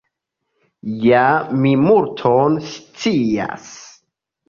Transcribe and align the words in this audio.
Ja 1.03 1.27
mi 1.59 1.75
multon 1.83 2.59
scias. 2.73 3.73